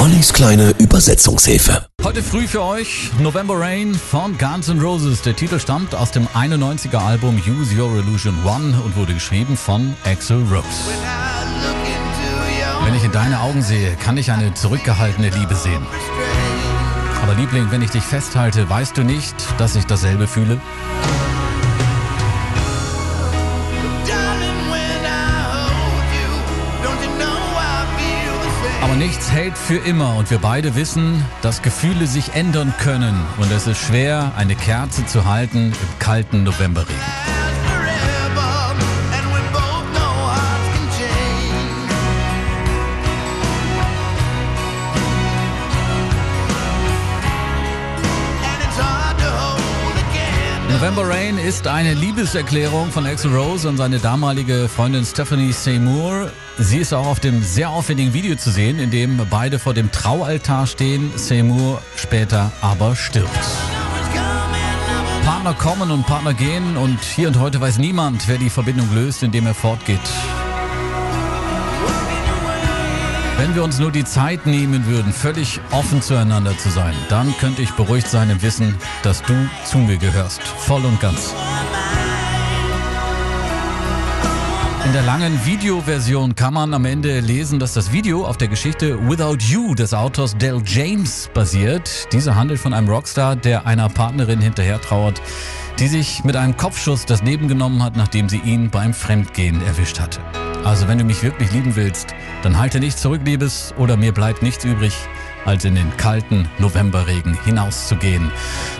Ollis 0.00 0.32
kleine 0.32 0.70
Übersetzungshilfe. 0.78 1.86
Heute 2.02 2.22
früh 2.22 2.48
für 2.48 2.62
euch 2.62 3.10
November 3.18 3.60
Rain 3.60 3.94
von 3.94 4.38
Guns 4.38 4.70
N' 4.70 4.80
Roses. 4.80 5.20
Der 5.20 5.36
Titel 5.36 5.60
stammt 5.60 5.94
aus 5.94 6.10
dem 6.10 6.26
91er 6.28 6.96
Album 6.96 7.36
Use 7.46 7.78
Your 7.78 7.94
Illusion 7.98 8.34
One 8.42 8.80
und 8.82 8.96
wurde 8.96 9.12
geschrieben 9.12 9.58
von 9.58 9.94
Axel 10.04 10.38
Rose. 10.50 10.64
Wenn 12.82 12.94
ich 12.94 13.04
in 13.04 13.12
deine 13.12 13.40
Augen 13.40 13.60
sehe, 13.60 13.94
kann 13.96 14.16
ich 14.16 14.32
eine 14.32 14.54
zurückgehaltene 14.54 15.28
Liebe 15.28 15.54
sehen. 15.54 15.86
Aber 17.22 17.34
Liebling, 17.34 17.70
wenn 17.70 17.82
ich 17.82 17.90
dich 17.90 18.02
festhalte, 18.02 18.70
weißt 18.70 18.96
du 18.96 19.04
nicht, 19.04 19.34
dass 19.58 19.76
ich 19.76 19.84
dasselbe 19.84 20.26
fühle? 20.26 20.58
Nichts 29.00 29.32
hält 29.32 29.56
für 29.56 29.78
immer 29.78 30.16
und 30.16 30.30
wir 30.30 30.38
beide 30.38 30.76
wissen, 30.76 31.24
dass 31.40 31.62
Gefühle 31.62 32.06
sich 32.06 32.34
ändern 32.34 32.74
können 32.78 33.18
und 33.38 33.50
es 33.50 33.66
ist 33.66 33.78
schwer, 33.78 34.32
eine 34.36 34.54
Kerze 34.54 35.06
zu 35.06 35.24
halten 35.24 35.72
im 35.72 35.98
kalten 35.98 36.42
Novemberregen. 36.42 37.19
November 50.72 51.08
Rain 51.08 51.36
ist 51.36 51.66
eine 51.66 51.94
Liebeserklärung 51.94 52.90
von 52.92 53.04
Axel 53.04 53.34
Rose 53.34 53.68
und 53.68 53.76
seine 53.76 53.98
damalige 53.98 54.68
Freundin 54.68 55.04
Stephanie 55.04 55.52
Seymour. 55.52 56.30
Sie 56.58 56.78
ist 56.78 56.92
auch 56.92 57.06
auf 57.06 57.18
dem 57.18 57.42
sehr 57.42 57.70
aufwendigen 57.70 58.14
Video 58.14 58.36
zu 58.36 58.50
sehen, 58.50 58.78
in 58.78 58.90
dem 58.90 59.20
beide 59.28 59.58
vor 59.58 59.74
dem 59.74 59.90
Traualtar 59.90 60.66
stehen, 60.66 61.10
Seymour 61.16 61.82
später 61.96 62.52
aber 62.60 62.94
stirbt. 62.94 63.30
Partner 65.24 65.54
kommen 65.54 65.90
und 65.90 66.06
Partner 66.06 66.34
gehen 66.34 66.76
und 66.76 67.00
hier 67.02 67.28
und 67.28 67.40
heute 67.40 67.60
weiß 67.60 67.78
niemand, 67.78 68.28
wer 68.28 68.38
die 68.38 68.50
Verbindung 68.50 68.94
löst, 68.94 69.22
indem 69.22 69.46
er 69.46 69.54
fortgeht. 69.54 70.00
Wenn 73.40 73.54
wir 73.54 73.64
uns 73.64 73.78
nur 73.78 73.90
die 73.90 74.04
Zeit 74.04 74.44
nehmen 74.44 74.84
würden, 74.84 75.14
völlig 75.14 75.62
offen 75.70 76.02
zueinander 76.02 76.58
zu 76.58 76.68
sein, 76.68 76.92
dann 77.08 77.34
könnte 77.38 77.62
ich 77.62 77.70
beruhigt 77.70 78.06
sein 78.06 78.28
im 78.28 78.42
Wissen, 78.42 78.74
dass 79.02 79.22
du 79.22 79.32
zu 79.64 79.78
mir 79.78 79.96
gehörst, 79.96 80.42
voll 80.42 80.84
und 80.84 81.00
ganz. 81.00 81.34
In 84.84 84.92
der 84.92 85.00
langen 85.04 85.46
Videoversion 85.46 86.34
kann 86.34 86.52
man 86.52 86.74
am 86.74 86.84
Ende 86.84 87.20
lesen, 87.20 87.58
dass 87.58 87.72
das 87.72 87.92
Video 87.92 88.26
auf 88.26 88.36
der 88.36 88.48
Geschichte 88.48 89.08
Without 89.08 89.38
You 89.38 89.74
des 89.74 89.94
Autors 89.94 90.36
Del 90.36 90.60
James 90.66 91.30
basiert. 91.32 92.12
Diese 92.12 92.34
handelt 92.34 92.60
von 92.60 92.74
einem 92.74 92.90
Rockstar, 92.90 93.36
der 93.36 93.66
einer 93.66 93.88
Partnerin 93.88 94.42
hinterher 94.42 94.82
trauert, 94.82 95.22
die 95.80 95.88
sich 95.88 96.24
mit 96.24 96.36
einem 96.36 96.58
Kopfschuss 96.58 97.06
das 97.06 97.22
Leben 97.22 97.48
genommen 97.48 97.82
hat, 97.82 97.96
nachdem 97.96 98.28
sie 98.28 98.36
ihn 98.44 98.68
beim 98.68 98.92
Fremdgehen 98.92 99.64
erwischt 99.64 99.98
hatte. 99.98 100.20
Also 100.62 100.86
wenn 100.88 100.98
du 100.98 101.04
mich 101.04 101.22
wirklich 101.22 101.50
lieben 101.52 101.74
willst, 101.74 102.14
dann 102.42 102.58
halte 102.58 102.80
nicht 102.80 102.98
zurück, 102.98 103.22
Liebes, 103.24 103.72
oder 103.78 103.96
mir 103.96 104.12
bleibt 104.12 104.42
nichts 104.42 104.62
übrig, 104.62 104.94
als 105.46 105.64
in 105.64 105.74
den 105.74 105.96
kalten 105.96 106.46
Novemberregen 106.58 107.38
hinauszugehen. 107.44 108.30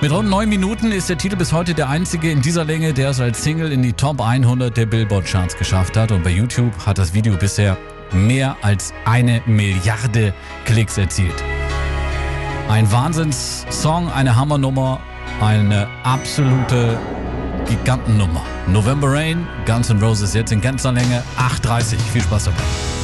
Mit 0.00 0.10
rund 0.10 0.28
neun 0.28 0.48
Minuten 0.48 0.90
ist 0.90 1.08
der 1.08 1.16
Titel 1.16 1.36
bis 1.36 1.52
heute 1.52 1.72
der 1.72 1.88
einzige 1.88 2.32
in 2.32 2.42
dieser 2.42 2.64
Länge, 2.64 2.92
der 2.92 3.10
es 3.10 3.20
als 3.20 3.44
Single 3.44 3.70
in 3.70 3.82
die 3.82 3.92
Top 3.92 4.20
100 4.20 4.76
der 4.76 4.86
Billboard-Charts 4.86 5.56
geschafft 5.56 5.96
hat. 5.96 6.10
Und 6.10 6.24
bei 6.24 6.30
YouTube 6.30 6.72
hat 6.84 6.98
das 6.98 7.14
Video 7.14 7.36
bisher 7.36 7.76
mehr 8.12 8.56
als 8.62 8.92
eine 9.04 9.40
Milliarde 9.46 10.34
Klicks 10.64 10.98
erzielt. 10.98 11.44
Ein 12.68 12.90
Wahnsinnssong, 12.90 14.10
eine 14.10 14.34
Hammernummer, 14.34 15.00
eine 15.40 15.86
absolute 16.02 16.98
Gigantennummer. 17.66 18.42
November 18.66 19.10
Rain, 19.10 19.46
Guns 19.66 19.90
N' 19.90 20.00
Roses 20.02 20.34
jetzt 20.34 20.52
in 20.52 20.60
ganzer 20.60 20.92
Länge, 20.92 21.22
8.30. 21.38 21.96
Viel 22.12 22.22
Spaß 22.22 22.44
dabei. 22.44 22.97